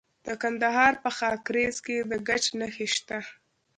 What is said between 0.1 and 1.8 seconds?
د کندهار په خاکریز